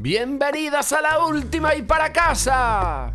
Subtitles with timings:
[0.00, 3.12] Bienvenidas a la última y para casa.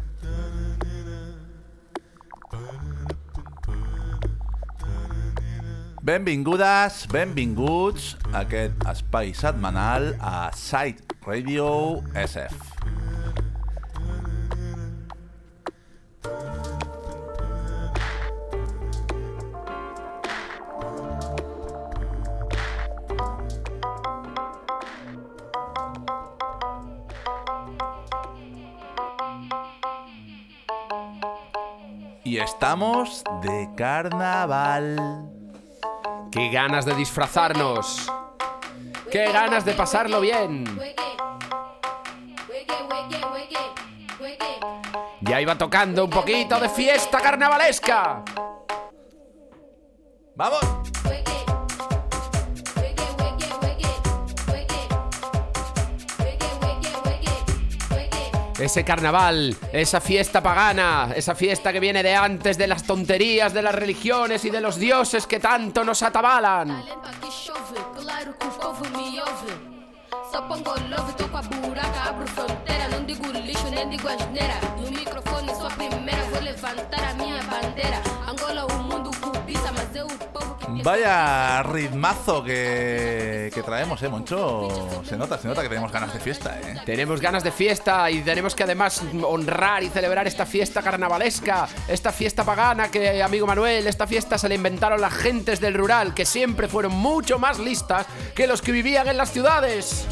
[6.03, 12.74] Benvingudes, benvinguts a aquest espai setmanal a Site Radio SF.
[33.75, 35.29] Carnaval.
[36.31, 38.11] ¡Qué ganas de disfrazarnos!
[39.11, 40.65] ¡Qué ganas de pasarlo bien!
[45.21, 48.23] Ya iba tocando un poquito de fiesta carnavalesca.
[50.35, 50.74] ¡Vamos!
[58.57, 63.61] Ese carnaval, esa fiesta pagana, esa fiesta que viene de antes de las tonterías de
[63.61, 66.83] las religiones y de los dioses que tanto nos atabalan.
[80.85, 85.01] Vaya ritmazo que, traemos, eh, Moncho.
[85.03, 86.75] Se nota, se nota que tenemos ganas de fiesta, eh.
[86.85, 92.11] Tenemos ganas de fiesta y tenemos que además honrar y celebrar esta fiesta carnavalesca, esta
[92.11, 96.23] fiesta pagana que, amigo Manuel, esta fiesta se la inventaron las gentes del rural, que
[96.23, 98.05] siempre fueron mucho más listas
[98.35, 100.05] que los que vivían en las ciudades.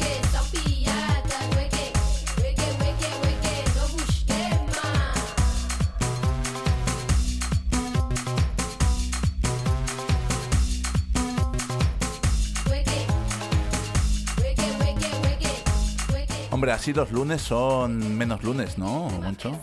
[16.70, 19.58] Así los lunes son menos lunes, ¿no, Moncho?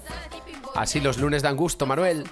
[0.75, 2.25] Así los lunes dan gusto, Manuel.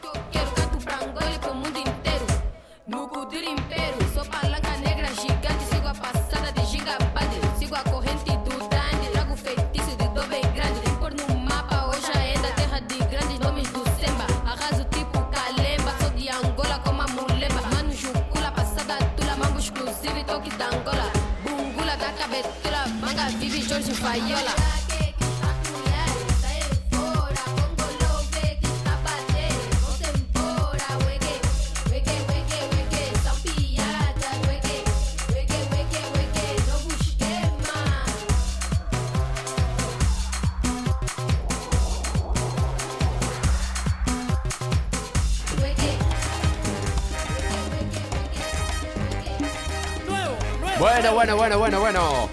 [51.19, 52.29] Bueno, bueno, bueno, bueno.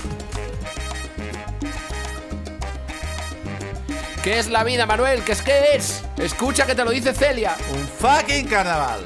[4.22, 5.24] ¿Qué es la vida, Manuel?
[5.24, 6.04] ¿Qué es qué es?
[6.16, 7.56] Escucha que te lo dice Celia.
[7.72, 9.04] ¡Un fucking carnaval!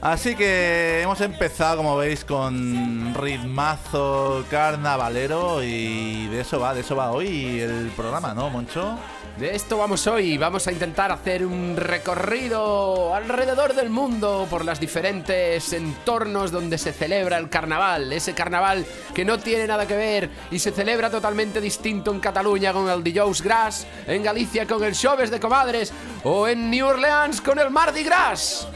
[0.00, 0.34] Así.
[0.34, 7.10] Que hemos empezado, como veis, con ritmazo carnavalero y de eso va, de eso va
[7.10, 8.98] hoy el programa, ¿no, Moncho?
[9.38, 10.36] De esto vamos hoy.
[10.36, 16.92] Vamos a intentar hacer un recorrido alrededor del mundo por los diferentes entornos donde se
[16.92, 18.12] celebra el carnaval.
[18.12, 18.84] Ese carnaval
[19.14, 23.04] que no tiene nada que ver y se celebra totalmente distinto en Cataluña con el
[23.04, 25.92] Dijous Gras, en Galicia con el Xoves de Comadres
[26.24, 28.66] o en New Orleans con el Mardi Gras.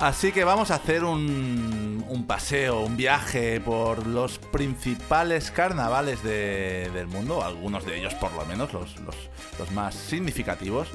[0.00, 1.69] Así que vamos a hacer un,
[2.10, 8.32] un paseo, un viaje por los principales carnavales de- del mundo, algunos de ellos por
[8.32, 9.16] lo menos, los, los-
[9.58, 10.88] los más significativos.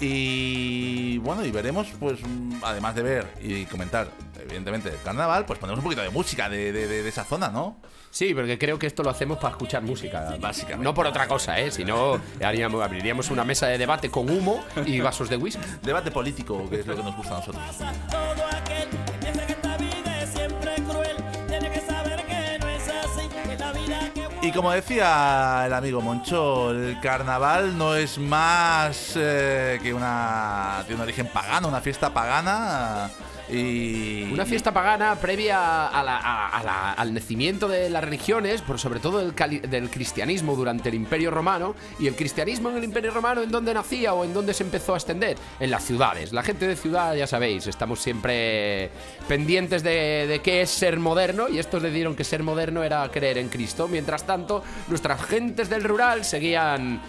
[0.00, 2.18] Y bueno, y veremos, pues,
[2.62, 4.08] además de ver y comentar,
[4.40, 7.48] evidentemente, el carnaval, pues ponemos un poquito de música de, de- de- de esa zona,
[7.48, 7.76] ¿no?
[8.12, 10.84] Sí, porque creo que esto lo hacemos para escuchar música, Básicamente.
[10.84, 11.70] No por otra cosa, ¿eh?
[11.70, 15.62] Si no, haríamos- abriríamos una mesa de debate con humo y vasos de whisky.
[15.82, 17.62] Debate político, que es lo que nos gusta a nosotros.
[24.42, 30.82] Y como decía el amigo Moncho, el carnaval no es más eh, que una.
[30.86, 33.10] tiene un origen pagano, una fiesta pagana
[33.52, 34.30] Y.
[34.32, 39.18] Una fiesta pagana previa a la- a- al nacimiento de las religiones, por sobre todo
[39.32, 41.74] del cristianismo durante el Imperio Romano.
[41.98, 44.94] Y el cristianismo en el Imperio Romano, ¿en dónde nacía o en dónde se empezó
[44.94, 45.36] a extender?
[45.58, 46.32] En las ciudades.
[46.32, 48.90] La gente de ciudad, ya sabéis, estamos siempre
[49.28, 51.48] pendientes de, de qué es ser moderno.
[51.48, 53.88] Y estos decidieron que ser moderno era creer en Cristo.
[53.88, 57.00] Mientras tanto, nuestras gentes del rural seguían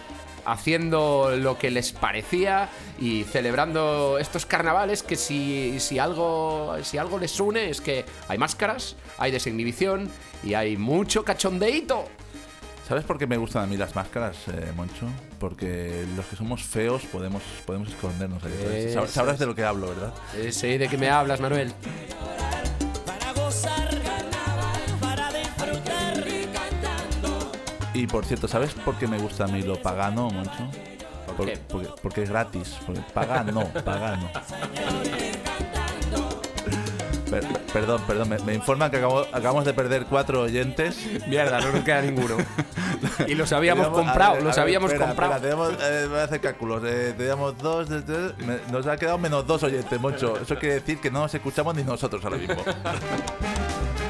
[0.45, 7.19] haciendo lo que les parecía y celebrando estos carnavales que si, si algo si algo
[7.19, 10.09] les une es que hay máscaras, hay desinhibición
[10.43, 12.05] y hay mucho cachondeíto.
[12.87, 15.07] ¿Sabes por qué me gustan a mí las máscaras, eh, Moncho?
[15.39, 18.53] Porque los que somos feos podemos, podemos escondernos ahí.
[18.87, 19.39] Eso Sabrás es.
[19.39, 20.13] de lo que hablo, ¿verdad?
[20.51, 21.73] Sé de qué me hablas, Manuel.
[28.01, 30.67] Y por cierto, ¿sabes por qué me gusta a mí lo pagano, Moncho?
[31.37, 31.57] ¿Por qué?
[31.69, 32.75] porque, porque es gratis.
[32.85, 34.27] Porque pagano, pagano.
[37.29, 40.97] Per- perdón, perdón, me, me informan que acabo- acabamos de perder cuatro oyentes.
[41.27, 42.37] Mierda, no nos queda ninguno.
[43.27, 45.35] Y los habíamos Teníamos- comprado, ver, los ver, habíamos espera, comprado.
[45.35, 46.81] espera, teníamos, eh, voy a hacer cálculos.
[46.85, 50.37] Eh, teníamos dos, me- nos ha quedado menos dos oyentes, Moncho.
[50.41, 52.55] Eso quiere decir que no nos escuchamos ni nosotros ahora mismo.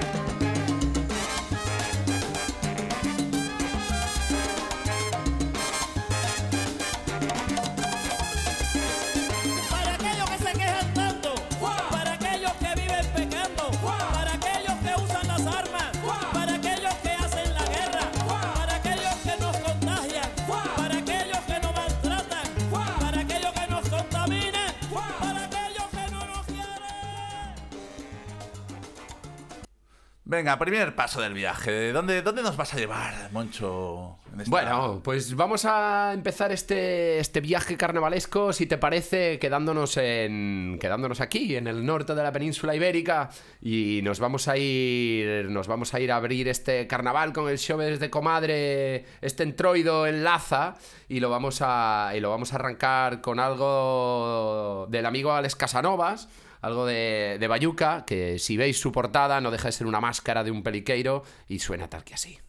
[30.42, 31.92] Venga, primer paso del viaje.
[31.92, 34.16] ¿Dónde, dónde nos vas a llevar, Moncho?
[34.40, 40.80] esta- Bueno, pues vamos a empezar este, este viaje carnavalesco, si te parece, quedándonos en
[40.82, 43.30] quedándonos aquí en el norte de la península ibérica
[43.62, 47.60] y nos vamos a ir nos vamos a ir a abrir este carnaval con el
[47.60, 50.74] show de comadre, este entroido en Laza
[51.08, 56.30] y lo vamos a y lo vamos a arrancar con algo del amigo Alex Casanovas.
[56.62, 60.44] Algo de, de Bayuca, que si veis su portada no deja de ser una máscara
[60.44, 62.40] de un peliqueiro y suena tal que así.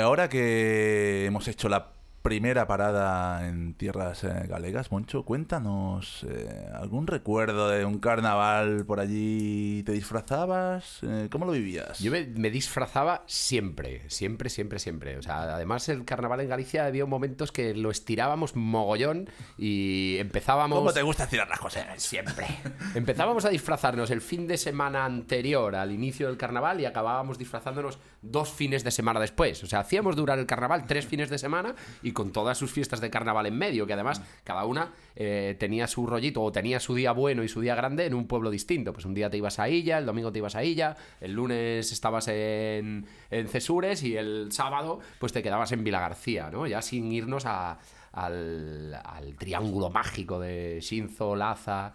[0.00, 1.97] Ahora que hemos hecho la
[2.28, 9.00] primera parada en tierras eh, galegas, Moncho, cuéntanos eh, algún recuerdo de un carnaval por
[9.00, 9.82] allí.
[9.84, 10.98] ¿Te disfrazabas?
[11.04, 12.00] Eh, ¿Cómo lo vivías?
[12.00, 15.16] Yo me, me disfrazaba siempre, siempre, siempre, siempre.
[15.16, 20.80] O sea, además el carnaval en Galicia había momentos que lo estirábamos mogollón y empezábamos...
[20.80, 21.86] ¿Cómo te gusta tirar las cosas?
[21.96, 22.46] Siempre.
[22.94, 27.98] Empezábamos a disfrazarnos el fin de semana anterior al inicio del carnaval y acabábamos disfrazándonos
[28.20, 29.64] dos fines de semana después.
[29.64, 33.00] O sea, hacíamos durar el carnaval tres fines de semana y con todas sus fiestas
[33.00, 36.96] de carnaval en medio, que además cada una eh, tenía su rollito o tenía su
[36.96, 38.92] día bueno y su día grande en un pueblo distinto.
[38.92, 41.92] Pues un día te ibas a Illa, el domingo te ibas a Illa, el lunes
[41.92, 46.66] estabas en, en Cesures y el sábado pues te quedabas en Vila García, ¿no?
[46.66, 47.78] Ya sin irnos a-
[48.12, 51.94] al, al triángulo mágico de Shinzo, Laza,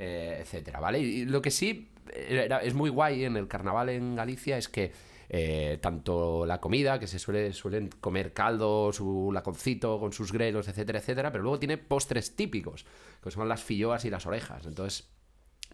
[0.00, 0.98] eh, etcétera, ¿vale?
[0.98, 4.90] Y lo que sí era- es muy guay en el carnaval en Galicia es que
[5.32, 10.66] eh, tanto la comida, que se suele, suelen comer caldo, su laconcito con sus grelos,
[10.66, 12.84] etcétera, etcétera, pero luego tiene postres típicos,
[13.22, 14.66] que son las filloas y las orejas.
[14.66, 15.08] Entonces,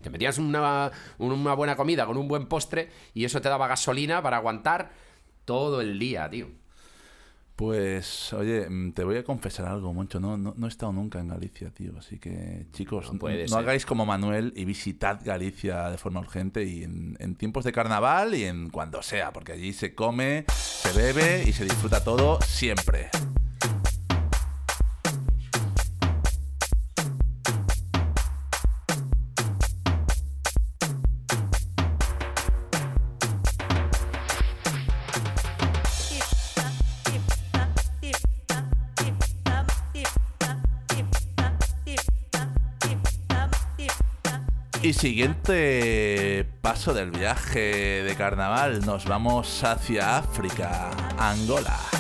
[0.03, 4.23] te metías una, una buena comida con un buen postre y eso te daba gasolina
[4.23, 4.91] para aguantar
[5.47, 6.49] todo el día, tío.
[7.57, 10.21] Pues, oye, mm, te voy a confesar algo, Moncho.
[10.21, 11.93] No, no, no he estado nunca en Galicia, tío.
[11.99, 13.11] Así que, chicos,
[13.51, 17.73] No hagáis como Manuel y visitad Galicia de forma urgente y en, en tiempos de
[17.73, 22.39] carnaval y en cuando sea, porque allí se come, se bebe y se disfruta todo
[22.43, 23.09] siempre.
[44.97, 51.96] Siguiente paso del viaje de carnaval, nos vamos hacia África, Angola.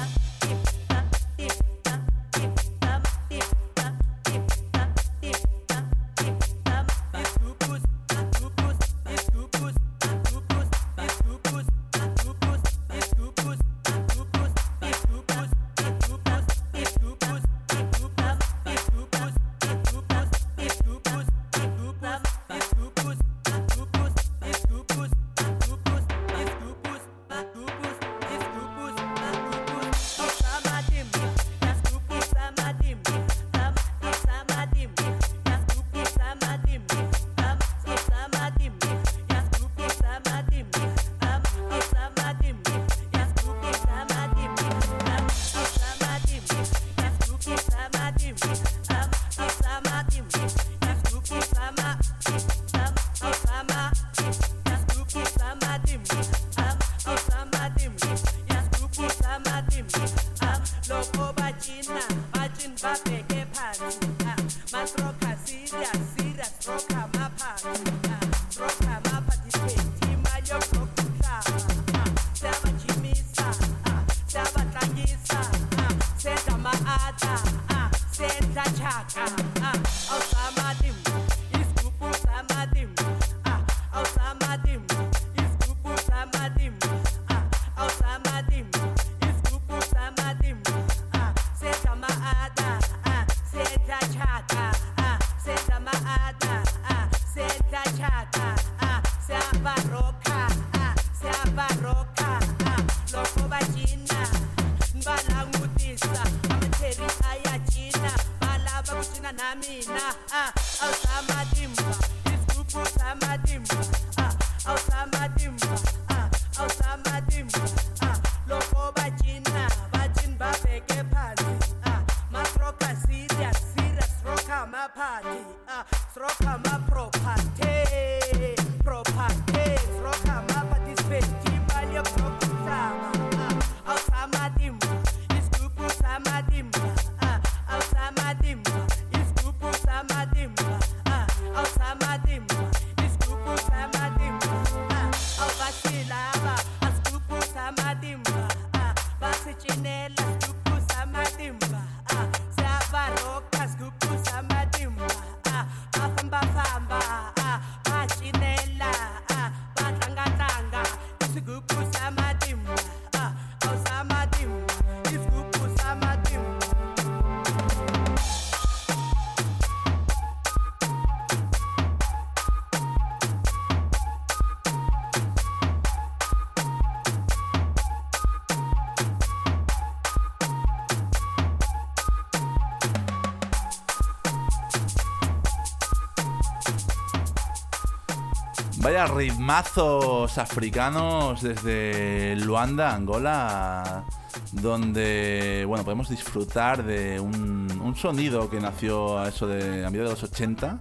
[188.97, 194.07] Vaya ritmazos africanos desde Luanda, Angola,
[194.53, 200.23] donde bueno podemos disfrutar de un, sonido que nació a eso de a mediados de
[200.23, 200.79] los 80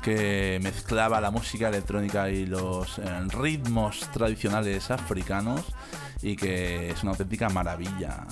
[0.00, 5.60] que mezclaba la música electrónica y los eh, ritmos tradicionales africanos
[6.22, 8.26] y que es una auténtica maravilla.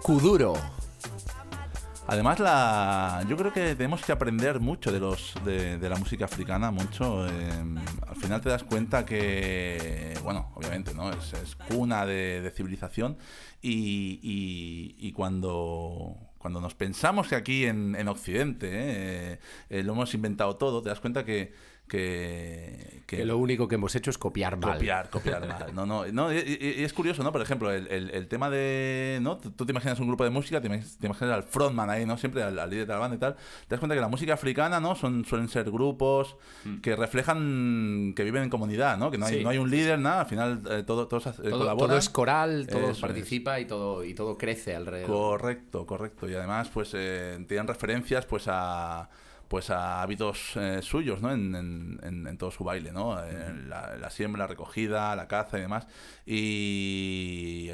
[0.00, 0.77] Kuduro.
[2.10, 6.70] Además, la, yo creo que tenemos que aprender mucho de los de, la música africana,
[6.70, 7.28] mucho.
[7.28, 7.30] eh,
[8.06, 11.10] al final te das cuenta que, bueno, obviamente, ¿no?
[11.10, 13.18] Es, cuna de, civilización
[13.60, 19.38] y, cuando, cuando nos pensamos que aquí en, en Occidente eh,
[19.68, 21.52] eh, lo hemos inventado todo, te das cuenta que,
[21.88, 24.74] que, Que lo único que hemos hecho es copiar mal.
[24.74, 25.74] Copiar, copiar mal.
[25.74, 27.32] No, no, no, y, y- es curioso, ¿no?
[27.32, 29.18] Por ejemplo, el, el- el tema de.
[29.22, 29.38] ¿no?
[29.38, 32.16] Tú, te imaginas un grupo de música, te, imag- te imaginas al frontman ahí, ¿no?
[32.18, 33.34] Siempre al, al líder de la banda y tal.
[33.34, 33.40] Te
[33.74, 34.94] das cuenta que la música africana, ¿no?
[34.94, 36.36] Son, suelen ser grupos
[36.82, 39.10] que reflejan que viven en comunidad, ¿no?
[39.10, 39.38] Que no hay, Mm.
[39.38, 39.44] Sí.
[39.44, 40.20] no hay un líder, nada.
[40.20, 41.88] Al final eh, todo, todos eh, Todo, colaboran.
[41.88, 42.98] todo es coral, todo Eso es.
[43.00, 45.08] participa y todo y todo crece alrededor.
[45.08, 46.28] Correcto, correcto.
[46.28, 49.08] Y además, pues eh, tienen referencias pues a
[49.48, 51.32] pues a hábitos eh, suyos, ¿no?
[51.32, 53.18] En, en- en- todo su baile, ¿no?
[53.24, 55.86] Eh, la, la siembra, la recogida, la caza y demás.
[56.26, 57.70] Y,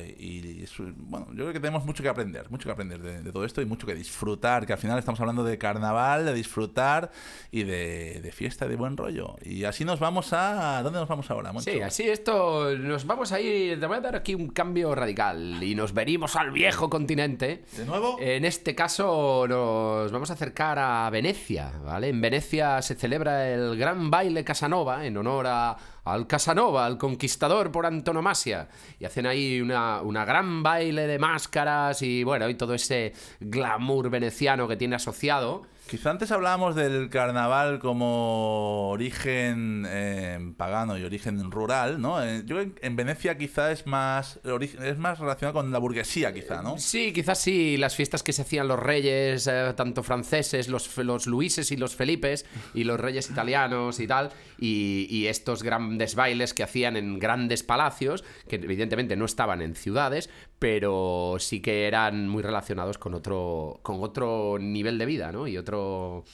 [0.96, 3.60] bueno, yo creo que tenemos mucho que aprender, mucho que aprender de, de todo esto
[3.60, 7.10] y mucho que disfrutar, que al final estamos hablando de carnaval, de disfrutar
[7.50, 9.36] y de, de fiesta, de buen rollo.
[9.42, 10.82] Y así nos vamos a...
[10.82, 11.70] ¿Dónde nos vamos ahora, Moncho?
[11.70, 15.62] Sí, así esto nos vamos a ir, te voy a dar aquí un cambio radical
[15.62, 17.64] y nos venimos al viejo continente.
[17.76, 18.16] ¿De nuevo?
[18.20, 22.08] En este caso nos vamos a acercar a Venecia, ¿vale?
[22.08, 27.70] En Venecia se celebra el gran baile Casanova en honor a- al Casanova, al conquistador
[27.72, 28.68] por antonomasia.
[28.98, 34.10] Y hacen ahí una, una gran baile de máscaras y bueno, y todo ese glamour
[34.10, 35.62] veneciano que tiene asociado.
[35.88, 42.24] Quizá antes hablábamos del carnaval como origen eh, pagano y origen rural, ¿no?
[42.24, 46.62] Eh, yo en, en Venecia quizá es más es más relacionado con la burguesía, quizá,
[46.62, 46.78] ¿no?
[46.78, 51.26] Sí, quizás sí, las fiestas que se hacían los reyes, eh, tanto franceses, los, los
[51.26, 56.54] Luises y los Felipes, y los reyes italianos y tal, y, y estos grandes bailes
[56.54, 62.28] que hacían en grandes palacios, que evidentemente no estaban en ciudades, pero sí que eran
[62.28, 65.46] muy relacionados con otro, con otro nivel de vida, ¿no?
[65.46, 66.24] Y otro...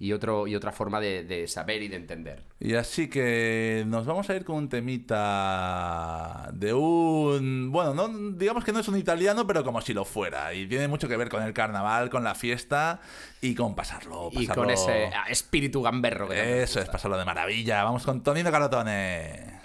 [0.00, 2.44] Y, otro, y otra forma de, de saber y de entender.
[2.60, 7.72] Y así que nos vamos a ir con un temita de un...
[7.72, 10.54] Bueno, no, digamos que no es un italiano, pero como si lo fuera.
[10.54, 13.00] Y tiene mucho que ver con el carnaval, con la fiesta
[13.40, 14.30] y con pasarlo.
[14.30, 17.82] Y con ese espíritu gamberro que Eso es, pasarlo de maravilla.
[17.82, 19.57] Vamos con Tonino Carotone.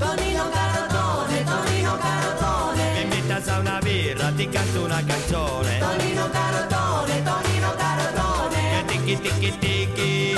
[0.00, 5.78] Tonino Carotone, Tonino Carotone, Mi invitas a una birra, ti canto una canzone.
[5.78, 10.34] Tonino Carotone, Tonino Carotone, Che tiki tiki tiki.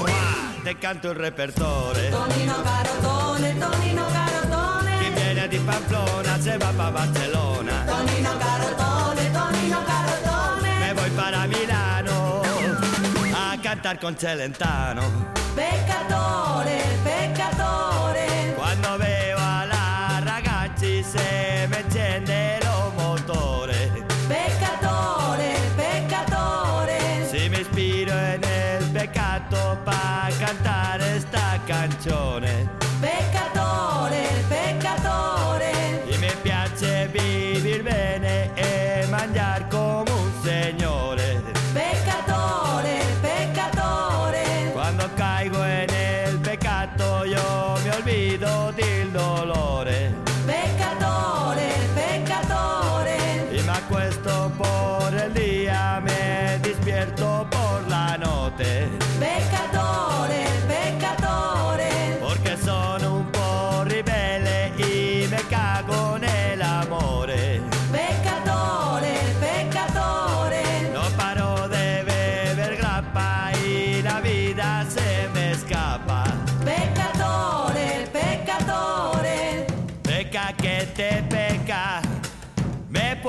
[0.00, 2.08] Uah, Te canto il repertore.
[2.10, 7.84] Tonino Carotone, Tonino Chi Carotone, viene di Pamplona se va pa' Barcellona.
[7.86, 12.40] Tonino Carotone, Tonino Carotone, Me voy para Milano
[13.32, 15.02] a cantar con Celentano.
[15.54, 18.37] peccatore, peccatore,
[31.98, 32.87] canzone.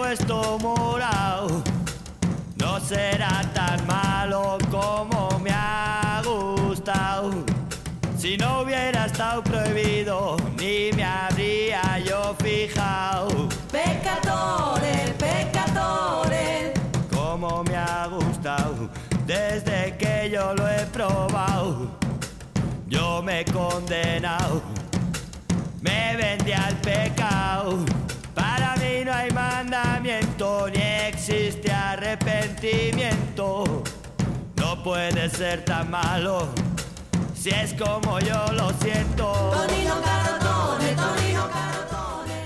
[0.09, 1.61] Puesto morado.
[2.55, 7.31] No será tan malo como me ha gustado.
[8.17, 13.49] Si no hubiera estado prohibido, ni me habría yo fijado.
[13.71, 16.73] peccatore, peccatore,
[17.13, 18.89] Como me ha gustado
[19.27, 21.87] desde que yo lo he probado.
[22.87, 24.63] Yo me he condenado,
[25.81, 27.77] me vendí al pecado.
[29.09, 33.81] No hay mandamiento ni existe arrepentimiento.
[34.57, 36.49] No puede ser tan malo
[37.33, 39.51] Si es como yo lo siento.
[39.51, 41.98] Tonino Carotone, Tonino Carotone.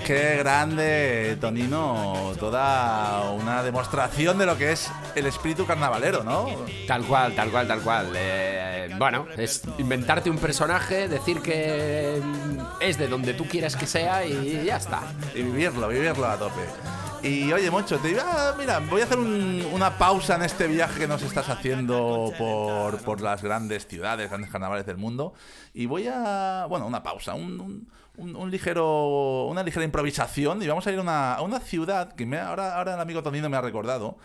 [0.05, 2.33] Qué grande, Tonino.
[2.37, 6.47] Toda una demostración de lo que es el espíritu carnavalero, ¿no?
[6.87, 8.11] Tal cual, tal cual, tal cual.
[8.15, 12.21] Eh, bueno, es inventarte un personaje, decir que
[12.81, 15.01] es de donde tú quieras que sea y ya está.
[15.33, 16.61] Y vivirlo, vivirlo a tope.
[17.23, 20.99] Y oye, Moncho, te iba, mira, voy a hacer un- una pausa en este viaje
[20.99, 25.33] que nos estás haciendo por, por las grandes ciudades, grandes carnavales del mundo.
[25.73, 30.61] Y voy a, bueno, una pausa, un, un- un- un ligero, una ligera improvisación.
[30.61, 33.23] Y vamos a ir a una, a una ciudad que me, ahora, ahora el amigo
[33.23, 34.17] Tonino me ha recordado.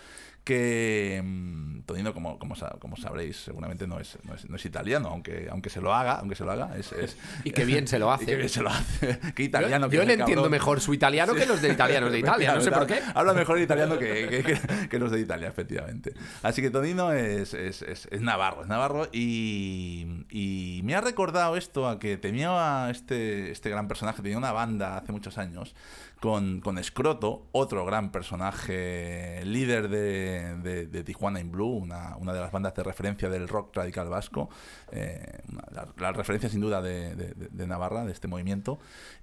[0.49, 4.65] Que mm, Tonino, como, como, sa- como sabréis, seguramente no es, no es, no es
[4.65, 7.87] italiano, aunque, aunque se lo haga, aunque se lo haga, es, es- Y que bien
[7.87, 8.25] se lo hace.
[8.25, 9.19] Y que bien se lo hace.
[9.35, 10.51] Qué Yo, italiano que yo es le el entiendo cabrón.
[10.53, 12.99] mejor su italiano que los de italianos de Italia, no sé por qué.
[13.15, 16.15] Habla mejor italiano que, que- que- que los de Italia, efectivamente.
[16.43, 21.99] Así que Tonino es- es navarro, es navarro y, y me ha recordado esto a
[21.99, 25.75] que tenía este, este gran personaje, tenía una banda hace muchos años
[26.21, 32.41] con, con Scroto, otro gran personaje, líder de, de- Tijuana in Blue, una, una de
[32.41, 34.51] las bandas de referencia del rock radical vasco,
[34.93, 35.41] eh,
[35.73, 38.79] la, la referencia sin duda de- de Navarra, de este movimiento.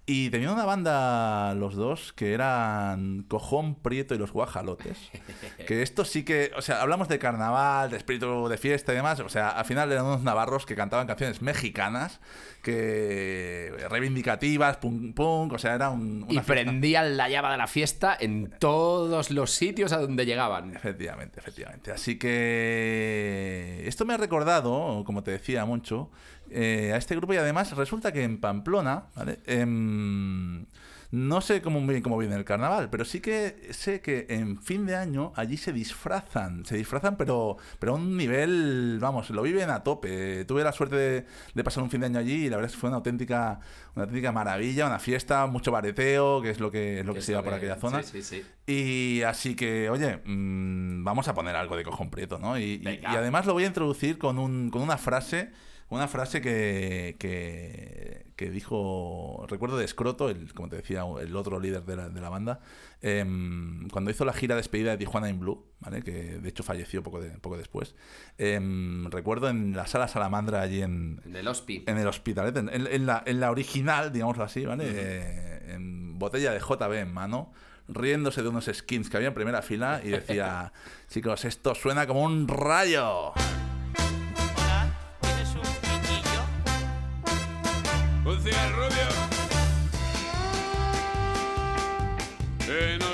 [0.07, 4.97] Y tenían una banda los dos que eran Cojón, Prieto y los Guajalotes.
[5.65, 9.19] Que esto sí que, o sea, hablamos de carnaval, de espíritu de fiesta y demás.
[9.19, 12.19] O sea, al final eran unos navarros que cantaban canciones mexicanas,
[12.61, 16.25] que reivindicativas, punk, punk, o sea, era un...
[16.29, 16.53] Y fiesta.
[16.53, 20.75] prendían la llama de la fiesta en todos los sitios a donde llegaban.
[20.75, 21.91] Efectivamente, efectivamente.
[21.91, 26.11] Así que esto me ha recordado, como te decía mucho,
[26.55, 29.39] eh, a este grupo y además resulta que en Pamplona, ¿vale?
[29.45, 30.65] Em,
[31.11, 34.95] no sé cómo, cómo viene el carnaval, pero sí que sé que en fin de
[34.95, 39.83] año allí se disfrazan, se disfrazan pero, pero a un nivel, vamos, lo viven a
[39.83, 40.45] tope.
[40.45, 42.75] Tuve la suerte de, de pasar un fin de año allí y la verdad es
[42.75, 43.59] que fue una auténtica,
[43.95, 47.31] una auténtica maravilla, una fiesta, mucho bareteo, que es lo que, es lo que se
[47.31, 48.01] lleva por aquella zona.
[48.03, 48.43] Sí, sí, sí.
[48.67, 52.57] Y así que, oye, mm, vamos a poner algo de cojón prieto, ¿no?
[52.57, 55.51] Y, y además lo voy a introducir con, un, con una frase,
[55.89, 61.59] una frase que, que, que dijo, recuerdo de Scroto, el, como te decía, el otro
[61.59, 62.59] líder de la, de la banda,
[63.01, 66.01] em, cuando hizo la gira despedida de Tijuana in Blue, ¿vale?
[66.01, 67.95] Que de hecho falleció poco, de, poco después.
[68.37, 71.83] em, recuerdo en la sala Salamandra allí en, En el hospi.
[71.85, 74.85] en el hospitalet, en, en la, en la original, digámoslo así, ¿vale?
[74.87, 77.53] Eh, en botella de JB en mano,
[77.87, 80.73] riéndose de unos skins que había en primera fila y decía,
[81.09, 83.33] chicos, esto suena como un rayo.
[83.33, 85.74] Hola, ¿tienes un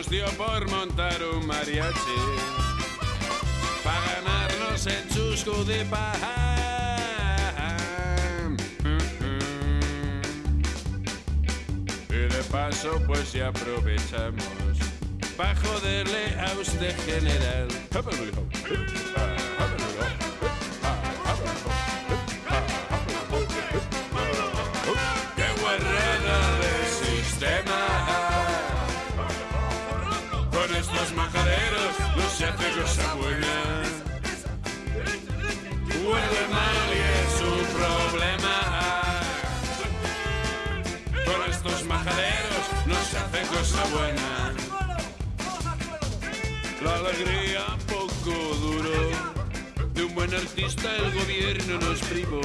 [0.02, 1.94] nos dio por montar un mariachi
[3.84, 6.16] para ganarnos el chusco de pan.
[12.10, 14.44] Y de paso pues ya aprovechamos
[15.38, 17.68] para joderle a usted general.
[36.12, 38.56] Huele mal y es un problema.
[41.26, 44.54] Con estos majaderos no se hace cosa buena.
[46.84, 48.34] La alegría poco
[48.66, 48.92] duro.
[49.94, 52.42] De un buen artista el gobierno nos privó.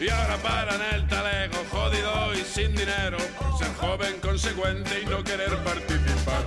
[0.00, 3.16] Y ahora paran el talego, jodido y sin dinero.
[3.58, 6.44] Ser joven, consecuente y no querer participar.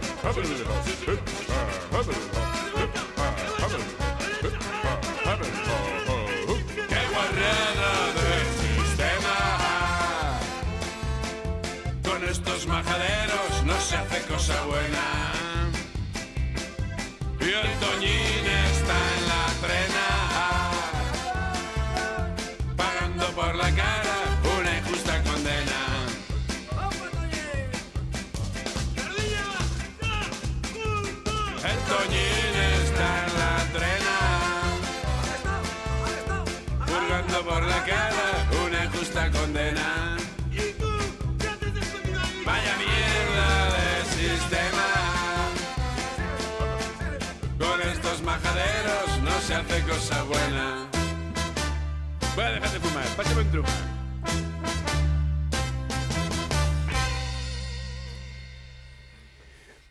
[17.53, 18.22] Y el
[49.81, 50.87] cosa buena.
[52.35, 53.69] Voy a fumar, pásame un truco.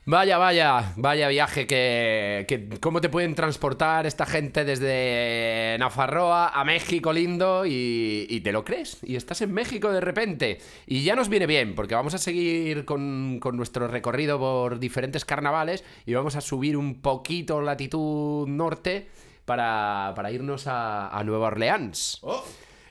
[0.05, 6.64] Vaya, vaya, vaya viaje que, que cómo te pueden transportar esta gente desde Nafarroa a
[6.64, 11.14] México lindo y, y te lo crees y estás en México de repente y ya
[11.14, 16.14] nos viene bien porque vamos a seguir con, con nuestro recorrido por diferentes carnavales y
[16.14, 19.07] vamos a subir un poquito latitud norte
[19.44, 22.20] para, para irnos a, a Nueva Orleans.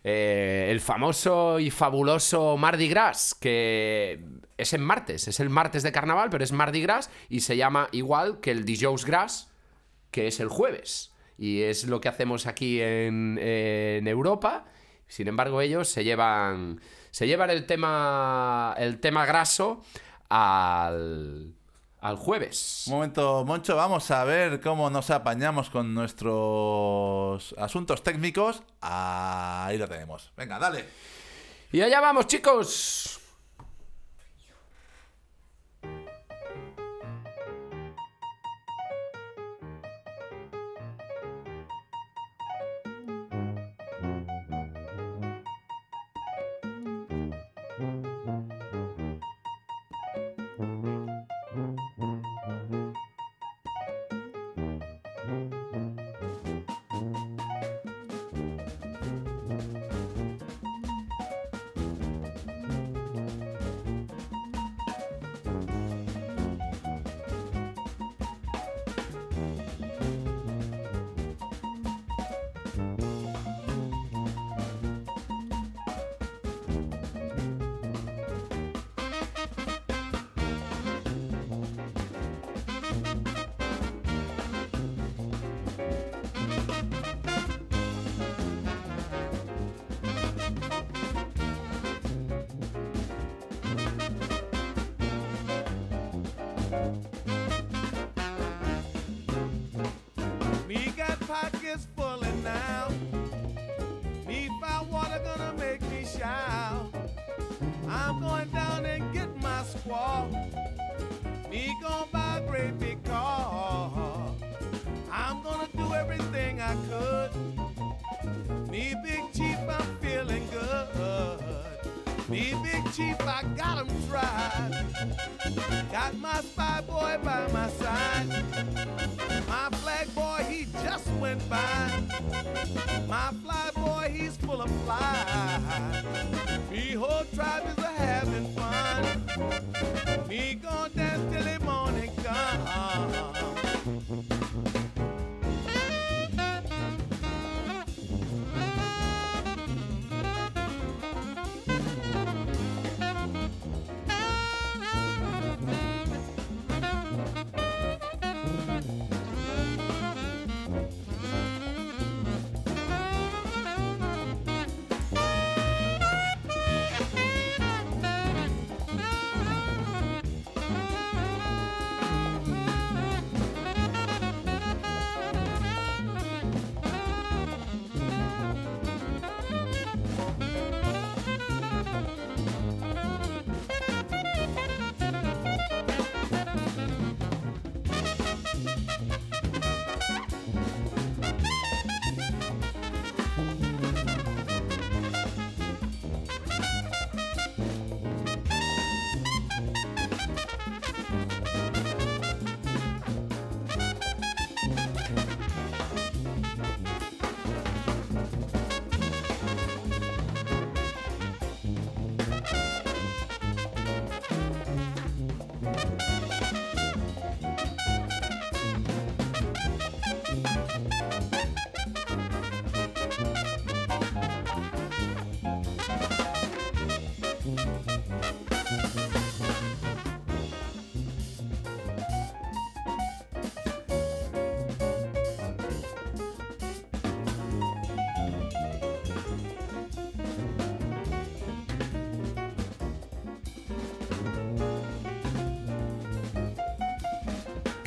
[0.04, 4.24] Eh, el famoso y fabuloso Mardi Gras, que
[4.58, 7.88] es en martes, es el martes de carnaval, pero es Mardi Gras y se llama
[7.92, 9.52] igual que el Dijous Gras,
[10.10, 11.14] que es el jueves.
[11.38, 14.66] Y es lo que hacemos aquí en, en Europa.
[15.08, 19.84] Sin embargo, ellos se llevan, se llevan el tema, el tema graso
[20.30, 21.54] al,
[22.02, 22.84] al jueves.
[22.88, 28.64] Un momento, Moncho, vamos a ver cómo nos apañamos con nuestros asuntos técnicos.
[28.82, 30.32] Ahí lo tenemos.
[30.36, 30.86] Venga, dale.
[31.72, 33.21] Y allá vamos, chicos.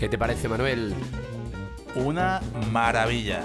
[0.05, 0.95] ¿Qué te parece, Manuel?
[1.95, 3.43] Una maravilla.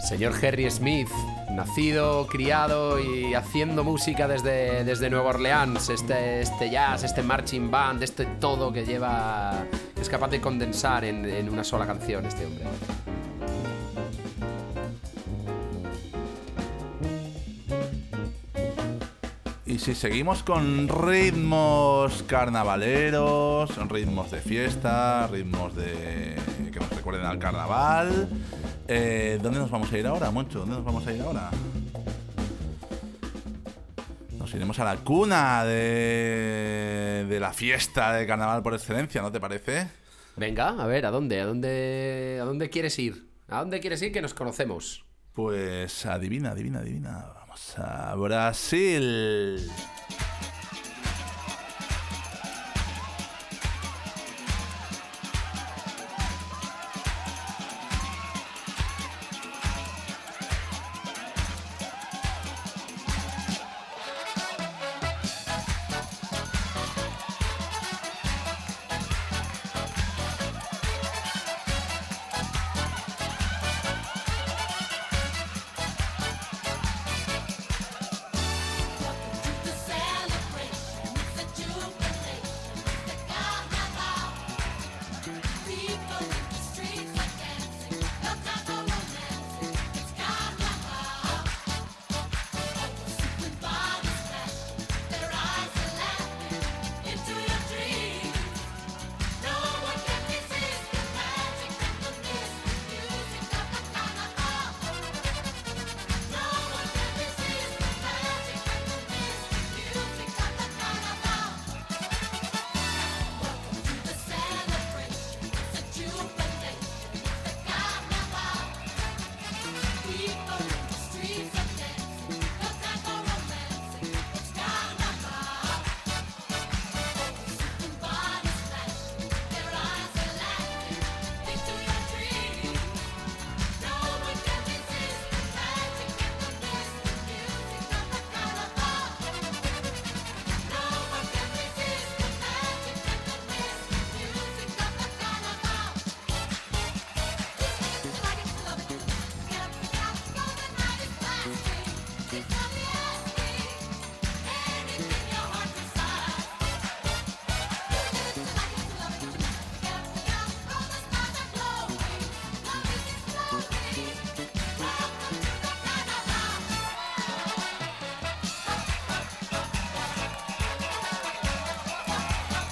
[0.00, 1.06] Señor Harry Smith,
[1.52, 8.02] nacido, criado y haciendo música desde, desde Nueva Orleans, este, este jazz, este marching band,
[8.02, 9.64] este todo que lleva,
[10.00, 12.64] es capaz de condensar en, en una sola canción este hombre.
[19.80, 26.36] Si seguimos con ritmos carnavaleros, ritmos de fiesta, ritmos de
[26.70, 28.28] que nos recuerden al carnaval,
[28.86, 30.58] eh, ¿dónde nos vamos a ir ahora, Moncho?
[30.58, 31.50] ¿Dónde nos vamos a ir ahora?
[34.38, 39.40] Nos iremos a la cuna de, de la fiesta de carnaval por excelencia, ¿no te
[39.40, 39.88] parece?
[40.36, 41.40] Venga, a ver, ¿a dónde?
[41.40, 43.30] ¿A dónde, ¿A dónde quieres ir?
[43.48, 45.06] ¿A dónde quieres ir que nos conocemos?
[45.32, 47.39] Pues adivina, adivina, adivina.
[47.50, 49.68] Vamos a Brasil.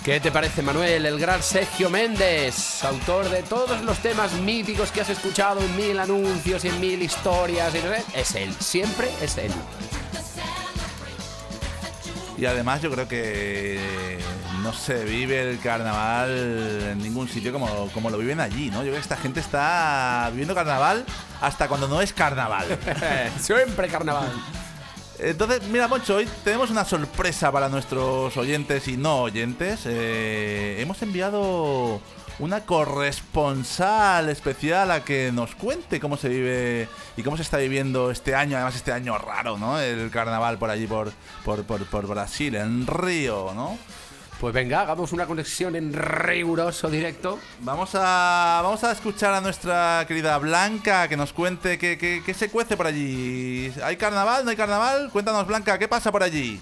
[0.08, 1.04] ¿Qué te parece, Manuel?
[1.04, 5.98] El gran Sergio Méndez, autor de todos los temas míticos que has escuchado en mil
[5.98, 7.74] anuncios y en mil historias.
[7.74, 9.52] y no sé, Es él, siempre es él.
[12.38, 14.18] Y además yo creo que
[14.62, 16.30] no se vive el carnaval
[16.92, 18.78] en ningún sitio como, como lo viven allí, ¿no?
[18.78, 21.04] Yo creo que esta gente está viviendo carnaval
[21.42, 22.66] hasta cuando no es carnaval.
[23.38, 24.32] siempre carnaval.
[25.20, 29.80] Entonces, mira, Moncho, hoy tenemos una sorpresa para nuestros oyentes y no oyentes.
[29.84, 32.00] Eh, hemos enviado
[32.38, 38.12] una corresponsal especial a que nos cuente cómo se vive y cómo se está viviendo
[38.12, 39.80] este año, además este año raro, ¿no?
[39.80, 41.12] El carnaval por allí, por,
[41.44, 43.76] por, por, por Brasil, en Río, ¿no?
[44.40, 47.40] Pues venga, hagamos una conexión en riguroso directo.
[47.60, 52.34] Vamos a, vamos a escuchar a nuestra querida Blanca que nos cuente qué, qué- qué
[52.34, 53.72] se cuece por allí.
[53.82, 54.44] ¿Hay carnaval?
[54.44, 55.10] ¿No hay carnaval?
[55.10, 56.60] Cuéntanos, Blanca, ¿qué pasa por allí?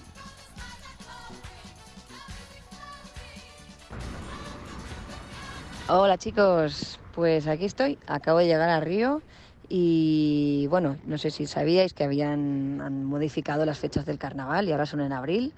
[5.88, 9.22] Hola chicos, pues aquí estoy, acabo de llegar a Río
[9.68, 14.72] y bueno, no sé si sabíais que habían han modificado las fechas del carnaval y
[14.72, 15.52] ahora son en abril,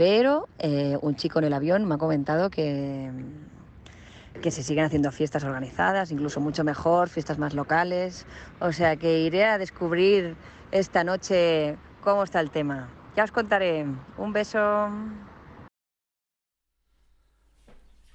[0.00, 3.10] pero eh, un chico en el avión me ha comentado que,
[4.40, 8.24] que se siguen haciendo fiestas organizadas, incluso mucho mejor, fiestas más locales,
[8.60, 10.36] o sea que iré a descubrir
[10.72, 12.88] esta noche cómo está el tema.
[13.14, 13.84] Ya os contaré,
[14.16, 14.88] un beso.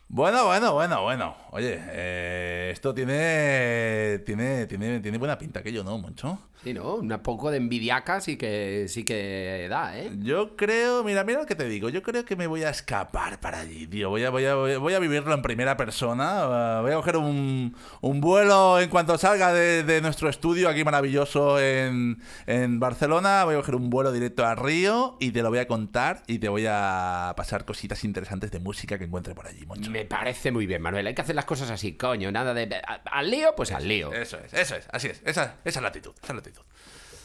[0.08, 1.36] Bueno, bueno, bueno, bueno.
[1.52, 6.40] Oye, eh, esto tiene, tiene, tiene, tiene buena pinta aquello, ¿no, Moncho?
[6.64, 6.96] Sí, ¿no?
[6.96, 10.12] Un poco de envidiaca sí que, sí que da, ¿eh?
[10.20, 11.90] Yo creo, mira, mira lo que te digo.
[11.90, 14.10] Yo creo que me voy a escapar para allí, tío.
[14.10, 16.80] Voy a, voy a, voy a vivirlo en primera persona.
[16.80, 20.84] Uh, voy a coger un, un vuelo en cuanto salga de, de nuestro estudio aquí
[20.84, 23.44] maravilloso en, en Barcelona.
[23.46, 26.40] Voy a coger un vuelo directo a Río y te lo voy a contar y
[26.40, 29.92] te voy a pasar cositas interesantes de música que encuentre por allí, Moncho.
[29.96, 31.08] Me parece muy bien, Manuel.
[31.08, 32.30] Hay que hacer las cosas así, coño.
[32.32, 32.64] Nada de.
[32.86, 34.12] a- Al lío, pues al lío.
[34.12, 35.22] Eso es, eso es, así es.
[35.26, 36.62] Esa, esa es la actitud, esa es la actitud.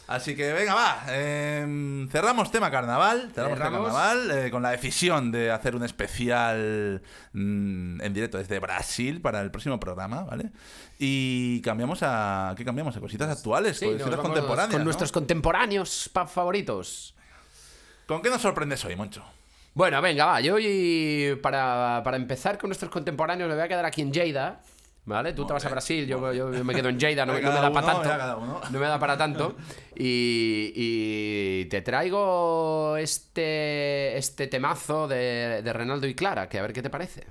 [0.07, 1.05] Así que venga, va.
[1.09, 3.31] em, cerramos tema carnaval.
[3.35, 3.93] Cerramos, tema Cerramos.
[3.93, 7.03] carnaval eh, con la decisión de hacer un especial
[7.33, 10.51] mm, en directo desde Brasil para el próximo programa, ¿vale?
[10.99, 12.55] Y cambiamos a.
[12.57, 12.97] ¿Qué cambiamos?
[12.97, 14.71] A cositas actuales, Sí, nos cositas vamos contemporáneas.
[14.73, 14.85] Con ¿no?
[14.85, 17.14] nuestros contemporáneos favoritos.
[18.07, 19.25] ¿Con qué nos sorprendes hoy, Moncho?
[19.75, 20.41] Bueno, venga, va.
[20.41, 24.61] Yo hoy, para, para empezar con nuestros contemporáneos, me voy a quedar aquí en Lleida.
[25.07, 25.33] ¿Vale?
[25.33, 27.73] Tú te vas a Brasil, yo, yo me quedo en Lleida, no, no me da
[27.73, 28.71] para tanto.
[28.71, 29.57] No me da para tanto.
[29.97, 36.73] Y, y te traigo este, este temazo de, de Renaldo y Clara, que a ver
[36.75, 37.27] qué te parece.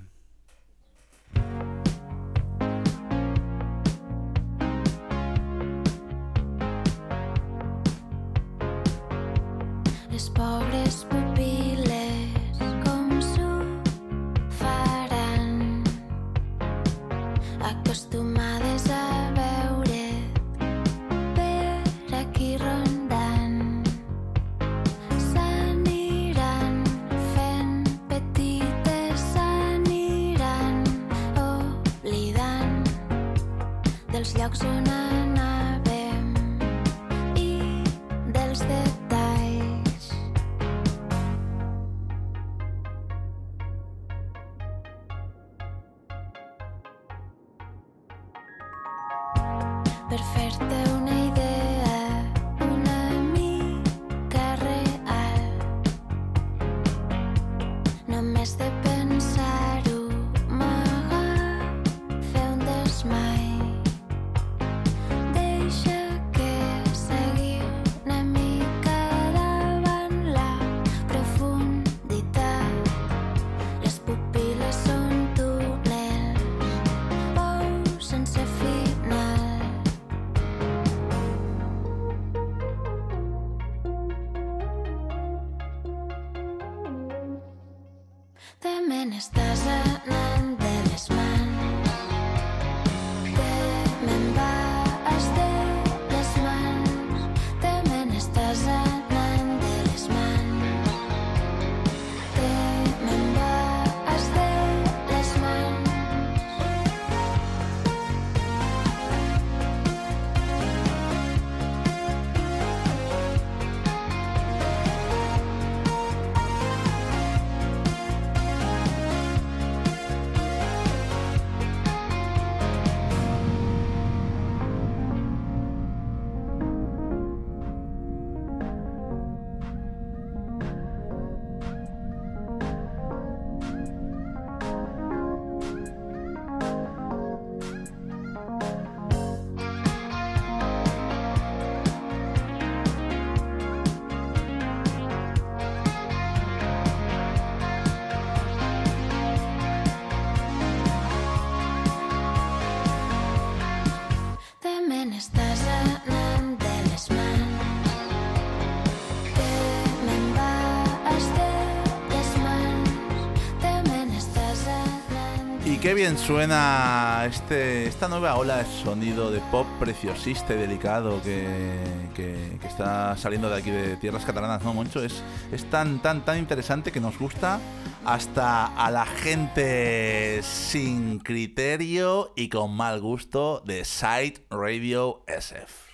[165.99, 173.17] Bien suena este, esta nueva ola de sonido de pop preciosista y delicado que, está
[173.17, 175.03] saliendo de aquí de tierras catalanas, ¿no, Moncho?
[175.03, 175.21] Es,
[175.51, 177.59] es tan, tan, tan interesante que nos gusta
[178.05, 185.88] hasta a la gente sin criterio y con mal gusto de Side Radio SF.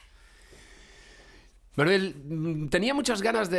[1.78, 3.58] Mm, tenía muchas ganas de,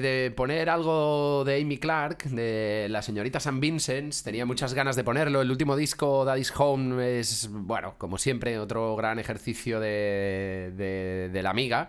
[0.00, 3.58] de poner algo de Amy Clark, de la señorita St.
[3.58, 4.14] Vincent.
[4.22, 5.40] Tenía muchas ganas de ponerlo.
[5.42, 11.50] El último disco, Daddy's Home, es, bueno, como siempre, otro gran ejercicio de- de la
[11.50, 11.88] amiga.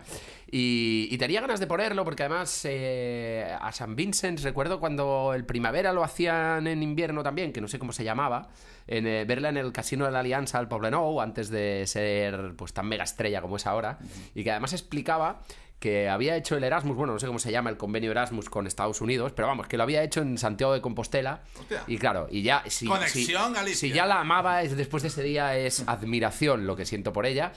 [0.52, 3.94] Y, y tenía ganas de ponerlo porque además eh, a St.
[3.94, 8.02] Vincent recuerdo cuando el primavera lo hacían en invierno también, que no sé cómo se
[8.02, 8.48] llamaba,
[8.88, 12.72] en, eh, verla en el Casino de la Alianza al Poblenou antes de ser pues
[12.72, 13.98] tan mega estrella como es ahora
[14.34, 15.40] y que además explicaba
[15.78, 18.66] que había hecho el Erasmus, bueno, no sé cómo se llama el convenio Erasmus con
[18.66, 21.40] Estados Unidos, pero vamos, que lo había hecho en Santiago de Compostela.
[21.58, 21.84] Hostia.
[21.86, 25.22] Y claro, y ya si, Conexión si- si ya la amaba es- después de ese
[25.22, 27.52] día es admiración lo que siento por ella.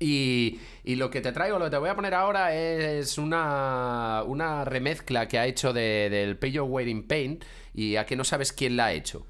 [0.00, 4.22] Y, y lo que te traigo, lo que te voy a poner ahora es una,
[4.26, 7.38] una remezcla que ha hecho de- del Pay Your Wearing Pain
[7.72, 9.26] y a que no sabes quién la ha hecho.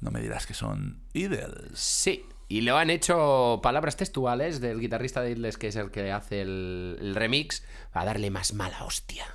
[0.00, 1.78] No me dirás que son Idols.
[1.78, 6.12] Sí, y lo han hecho palabras textuales del guitarrista de Idles, que es el que
[6.12, 7.62] hace el, el remix,
[7.92, 9.26] a darle más mala hostia.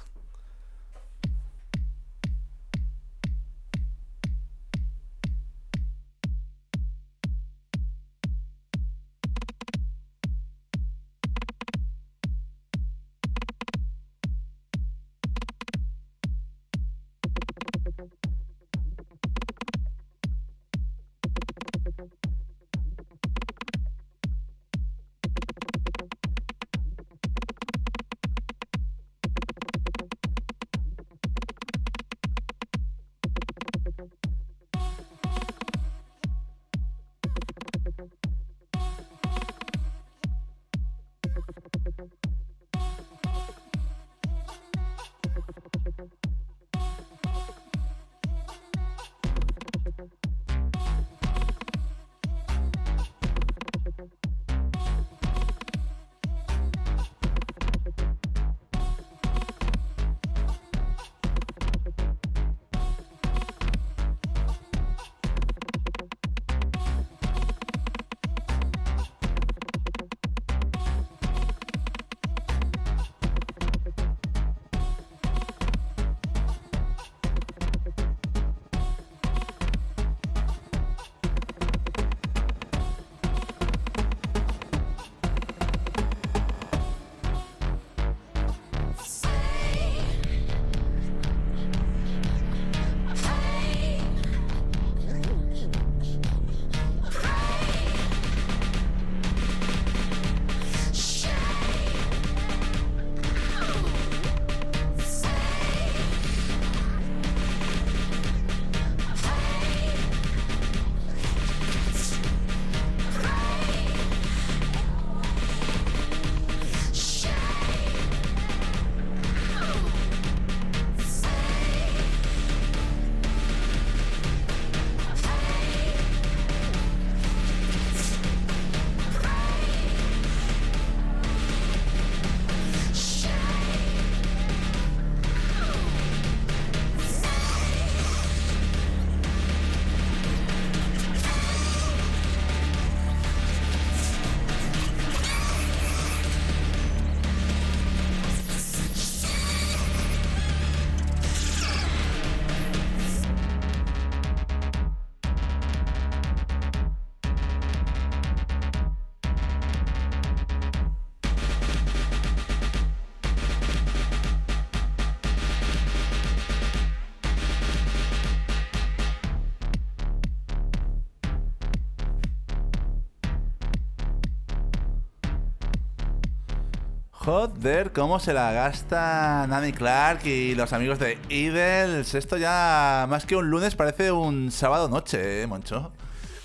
[177.33, 182.13] Joder, cómo se la gasta Nanny Clark y los amigos de Idles.
[182.13, 185.91] Esto ya más que un lunes parece un sábado noche, ¿eh, Moncho?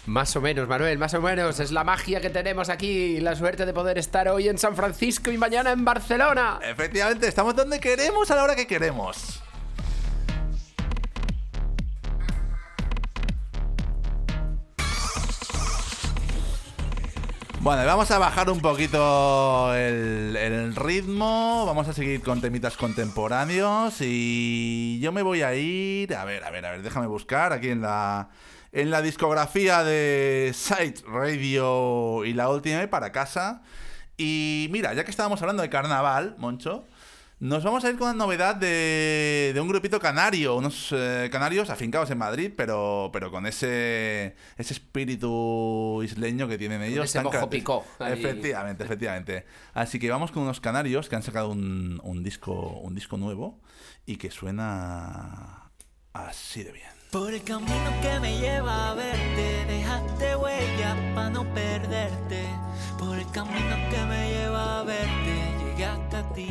[0.06, 1.60] Más o menos, Manuel, más o menos.
[1.60, 3.20] Es la magia que tenemos aquí.
[3.20, 6.58] La suerte de poder estar hoy en San Francisco y mañana en Barcelona.
[6.62, 9.42] Efectivamente, estamos donde queremos a la hora que queremos.
[17.68, 24.98] Bueno, vamos a bajar un poquito el, ritmo, vamos a seguir con temitas contemporáneos y
[25.00, 27.82] yo me voy a ir, a ver, a ver, a ver, déjame buscar aquí en
[27.82, 28.30] la,
[28.72, 33.60] en la discografía de Site Radio y la última para casa.
[34.16, 36.86] Y mira, ya que estábamos hablando de carnaval, Moncho,
[37.40, 41.70] nos vamos a ir con una novedad de, de un grupito canario, unos eh, canarios
[41.70, 47.04] afincados en Madrid, pero, pero con ese, ese espíritu isleño que tienen ellos.
[47.04, 47.84] ese mojo picó.
[48.00, 49.46] Efectivamente, efectivamente.
[49.72, 53.60] Así que vamos con unos canarios que han sacado un, un disco, un disco nuevo
[54.04, 55.70] y que suena
[56.12, 56.90] así de bien.
[57.12, 62.44] Por el camino que me lleva a verte, dejaste huella para no perderte.
[62.98, 66.48] Por el camino que me lleva a verte, llegué hasta ti.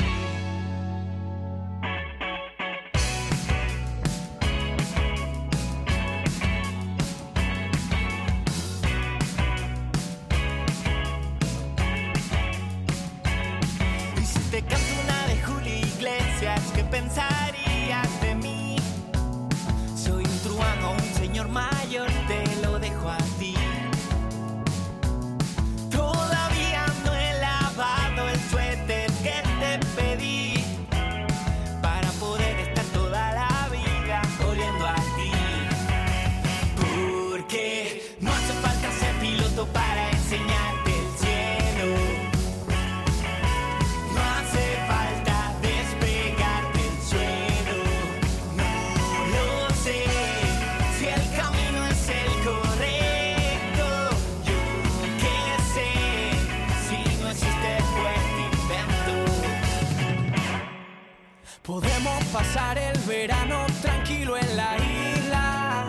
[62.31, 65.87] Pasar el verano tranquilo en la isla.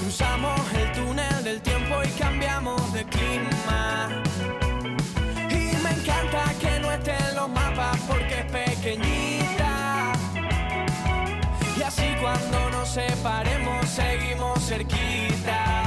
[0.00, 4.08] Cruzamos el túnel del tiempo y cambiamos de clima.
[5.50, 10.12] Y me encanta que no esté en los mapas porque es pequeñita.
[11.76, 15.83] Y así cuando nos separemos seguimos cerquita.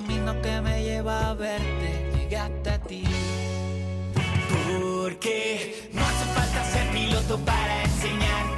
[0.00, 3.02] Camino que me lleva a verte, llegué hasta ti.
[4.70, 8.57] Porque no hace falta ser piloto para enseñarte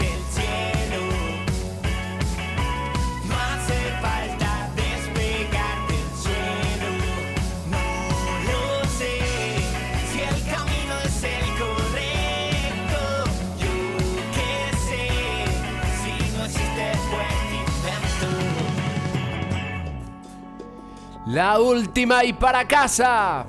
[21.32, 23.46] La última y para casa.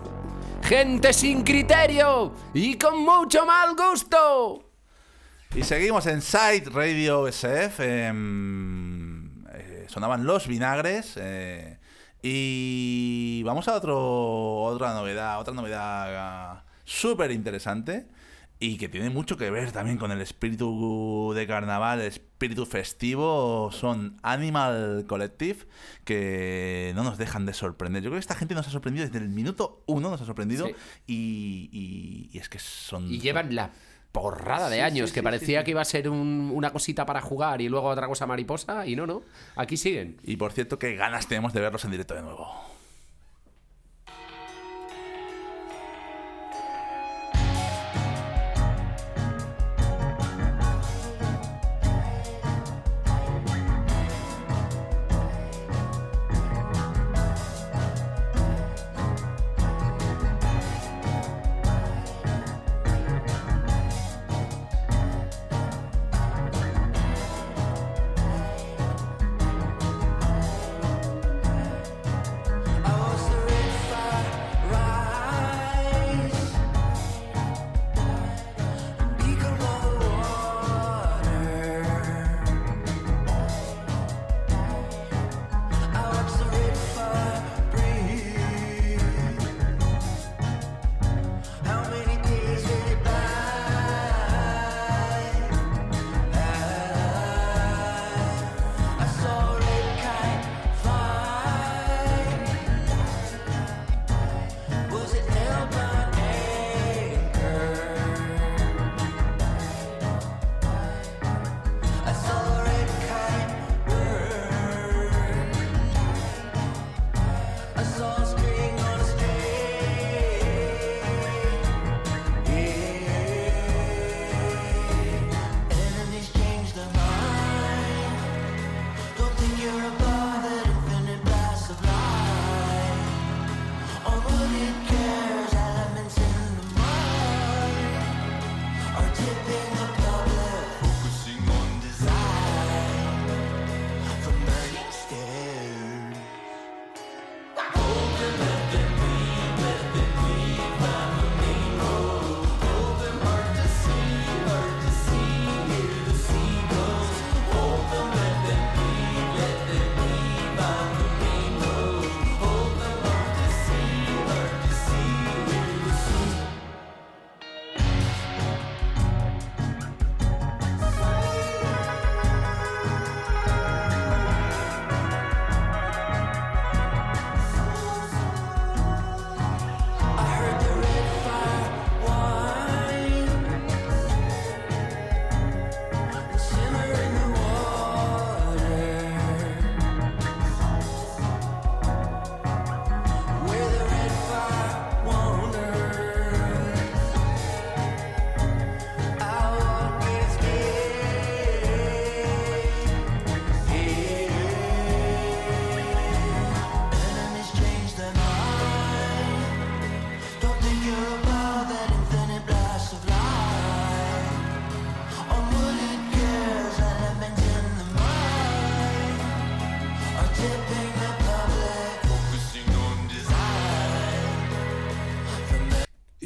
[0.62, 4.70] Gente sin criterio y con mucho mal gusto.
[5.56, 7.80] Y seguimos en Side Radio SF.
[8.08, 11.14] em, eh, sonaban los vinagres.
[11.18, 11.80] eh,
[12.22, 18.06] y vamos a otro, otra novedad, otra novedad súper interesante.
[18.64, 23.72] Y que tiene mucho que ver también con el espíritu de carnaval, el espíritu festivo.
[23.72, 25.66] Son Animal Collective,
[26.06, 28.04] que no nos dejan de sorprender.
[28.04, 30.68] Yo creo que esta gente nos ha sorprendido desde el minuto uno, nos ha sorprendido.
[30.68, 30.74] Sí.
[31.08, 33.12] Y, y- y es que son.
[33.12, 33.72] Y llevan la
[34.12, 37.22] porrada de Sí, años, sí, que parecía que iba a ser un- una cosita para
[37.22, 39.24] jugar y luego otra cosa mariposa, y no, no.
[39.56, 40.18] Aquí siguen.
[40.24, 42.48] Y por cierto, qué ganas tenemos de verlos en directo de nuevo.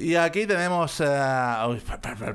[0.06, 1.02] Y aquí tenemos.
[1.02, 1.06] eh,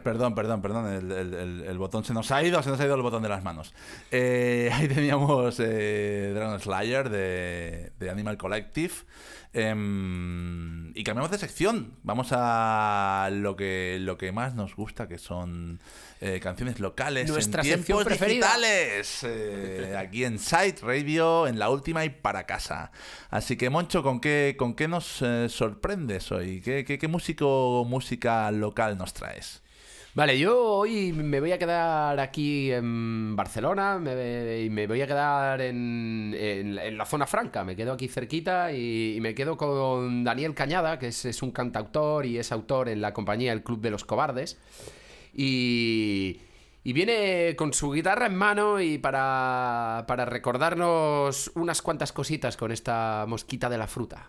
[0.03, 0.93] perdón, perdón, perdón.
[0.93, 3.23] El, el- el- el botón se nos ha ido, se nos ha ido el botón
[3.23, 3.75] de las manos.
[4.11, 8.93] Eh, ahí teníamos eh, Dragon Slayer de, de Animal Collective.
[9.53, 11.95] Em, y cambiamos de sección.
[12.03, 15.81] Vamos a lo que, lo que más nos gusta, que son
[16.21, 19.21] eh, canciones locales Nuestra en tiempos digitales.
[19.25, 22.91] Eh, aquí en Site Radio, en la última y para casa.
[23.31, 26.61] Así que, Moncho, ¿con qué, con qué nos eh, sorprendes hoy?
[26.61, 29.63] ¿Qué, qué, qué músico, música local nos traes?
[30.13, 35.07] Vale, yo hoy me voy a quedar aquí en Barcelona me- y me voy a
[35.07, 37.63] quedar en, en la- zona franca.
[37.65, 42.27] Me quedo aquí cerquita y, me quedo con Daniel Cañada, que es, es un cantautor
[42.27, 44.59] y es autor en la compañía El Club de los Cobardes.
[45.33, 46.41] Y,
[46.83, 52.73] y viene con su guitarra en mano y para, para recordarnos unas cuantas cositas con
[52.73, 54.29] esta mosquita de la fruta.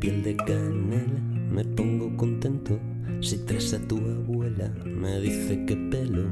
[0.00, 1.20] Piel de canela,
[1.52, 2.80] me pongo contento
[3.20, 4.72] si traes a tu abuela.
[4.86, 6.24] Me dice que pelo,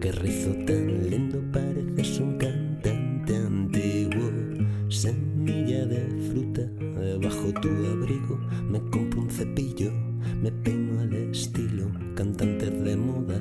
[0.00, 4.30] que rizo tan lindo, pareces un cantante antiguo.
[4.88, 6.62] Semilla de fruta,
[7.00, 8.38] debajo tu abrigo,
[8.70, 9.90] me compro un cepillo,
[10.40, 13.40] me peino al estilo, cantantes de moda,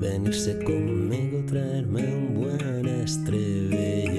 [0.00, 4.13] venirse conmigo, traerme un buen estribillo.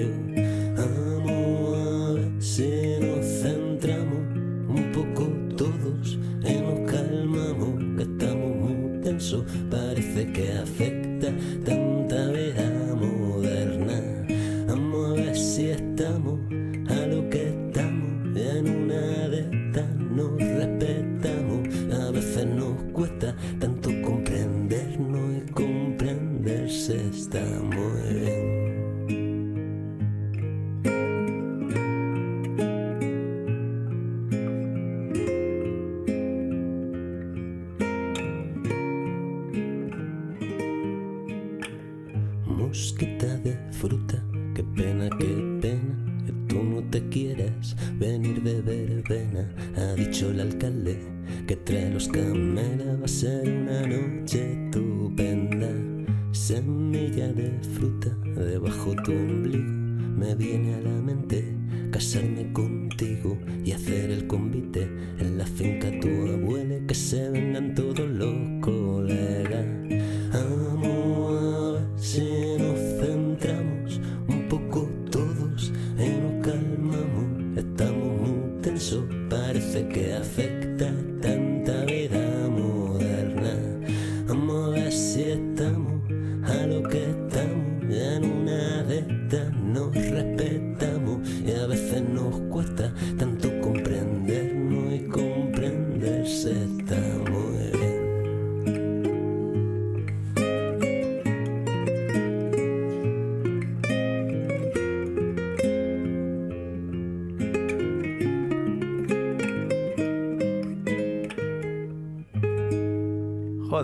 [20.16, 20.32] Nos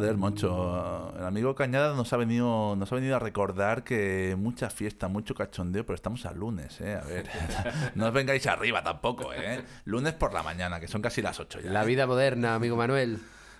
[0.01, 1.13] Joder, Moncho.
[1.15, 5.35] El amigo Cañada nos ha venido, nos ha venido a recordar que mucha fiesta, mucho
[5.35, 6.95] cachondeo, pero estamos a lunes, ¿eh?
[6.95, 7.29] A ver,
[7.93, 9.63] no os vengáis arriba tampoco, ¿eh?
[9.85, 11.69] Lunes por la mañana, que son casi las 8 ya.
[11.69, 11.85] La ¿eh?
[11.85, 13.19] vida moderna, amigo Manuel.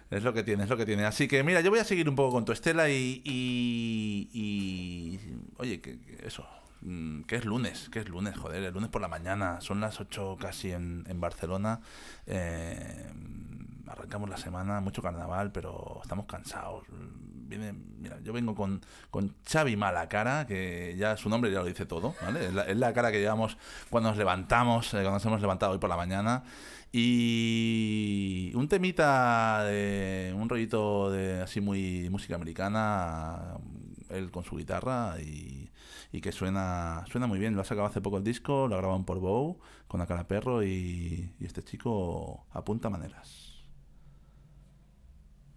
[0.09, 1.05] Es lo que tiene, es lo que tiene.
[1.05, 3.21] Así que mira, yo voy a seguir un poco con tu estela y.
[3.23, 5.19] y, y-
[5.57, 6.43] oye, que, que eso.
[6.81, 9.99] mm, Que es lunes, que es lunes, joder, el lunes por la mañana, son las
[9.99, 11.81] 8 casi en, en Barcelona.
[12.25, 13.11] eh,
[13.91, 16.85] arrancamos la semana, mucho carnaval, pero estamos cansados.
[16.89, 21.85] Viene, mira, yo vengo con, con Xavi Malacara, que ya su nombre ya lo dice
[21.85, 22.45] todo, ¿vale?
[22.47, 23.57] Es la, es la cara que llevamos
[23.89, 26.43] cuando nos levantamos, eh, cuando nos hemos levantado hoy por la mañana.
[26.93, 33.57] Y un temita de un rollito de así muy música americana,
[34.09, 35.71] él con su guitarra y,
[36.11, 37.55] y que suena suena muy bien.
[37.55, 40.27] Lo ha sacado hace poco el disco, lo ha grabado por Bow con la cara
[40.27, 43.50] perro y, y este chico apunta maneras.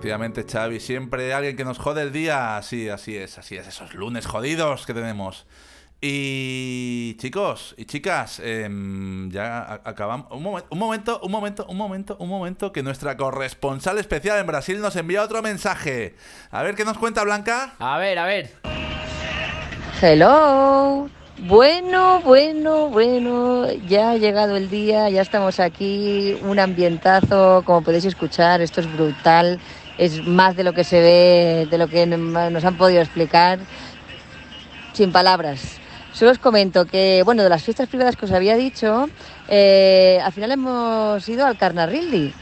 [0.00, 2.56] Efectivamente, Xavi, siempre alguien que nos jode el día.
[2.56, 5.44] Así, así es, así es, esos lunes jodidos que tenemos.
[6.00, 10.28] Y chicos y chicas, em, ya acabamos.
[10.30, 14.46] Un, momen- un momento, un momento, un momento, un momento, que nuestra corresponsal especial en
[14.46, 16.14] Brasil nos envía otro mensaje.
[16.50, 17.74] A ver qué nos cuenta Blanca.
[17.78, 18.54] A ver, a ver.
[20.00, 21.10] Hello.
[21.42, 28.04] Bueno, bueno, bueno, ya ha llegado el día, ya estamos aquí, un ambientazo, como podéis
[28.04, 29.58] escuchar, esto es brutal,
[30.00, 33.58] es más de lo que se ve, de lo que nos han podido explicar,
[34.94, 35.78] sin palabras.
[36.14, 39.10] Solo os comento que, bueno, de las fiestas privadas que os había dicho,
[39.46, 42.32] eh, al final hemos ido al Carnarrildi,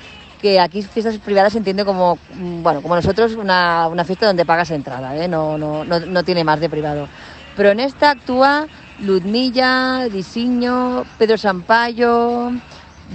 [0.41, 4.45] que aquí fiestas privadas se entiende como, mm, bueno, como nosotros, una, una fiesta donde
[4.45, 5.27] pagas entrada, ¿eh?
[5.27, 7.09] no, no, no, no tiene más de privado.
[7.57, 8.69] Pero en esta actúa
[9.01, 12.53] Ludmilla, Disiño, Pedro Sampaio,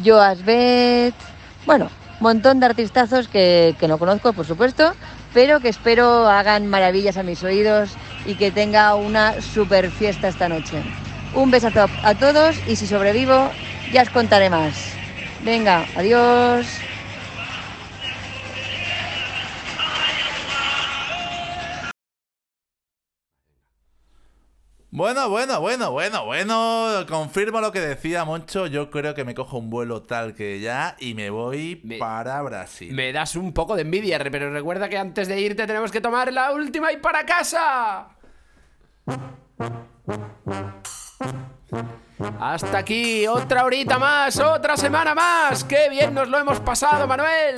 [0.03, 1.15] Joas Bet,
[1.65, 1.89] bueno,
[2.23, 4.97] montón de artistazos que, que no conozco, por supuesto,
[5.31, 10.49] pero que espero hagan maravillas a mis oídos y que tenga una super fiesta esta
[10.49, 10.87] noche.
[11.31, 15.01] Un besazo a todos y si sobrevivo ya os contaré más.
[15.39, 16.82] Venga, adiós.
[24.95, 27.03] Bueno, bueno, bueno, bueno, bueno.
[27.09, 28.67] Confirmo lo que decía Moncho.
[28.67, 32.93] Yo creo que me cojo un vuelo tal que ya y me voy para Brasil.
[32.93, 36.31] Me das un poco de envidia, pero recuerda que antes de irte tenemos que tomar
[36.31, 38.09] la última y para casa.
[42.39, 45.63] Hasta aquí, otra horita más, otra semana más.
[45.63, 47.55] ¡Qué bien nos lo hemos pasado, Manuel!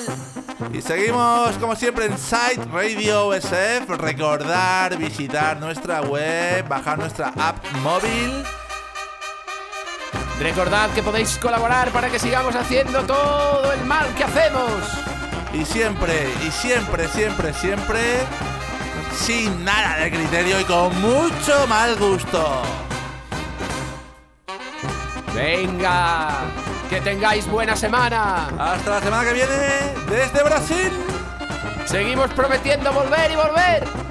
[0.73, 3.95] Y seguimos, como siempre, en Site Radio SF.
[3.97, 8.43] Recordar visitar nuestra web, bajar nuestra app móvil.
[10.39, 14.71] Recordad que podéis colaborar para que sigamos haciendo todo el mal que hacemos.
[15.53, 18.19] Y siempre, y siempre, siempre, siempre,
[19.17, 22.63] sin nada de criterio y con mucho mal gusto.
[25.35, 26.29] Venga,
[26.89, 28.47] que tengáis buena semana.
[28.57, 30.91] Hasta la semana que viene, desde Brasil.
[31.85, 34.04] Seguimos prometiendo volver y volver.